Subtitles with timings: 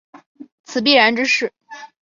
[0.63, 1.53] 此必然之势。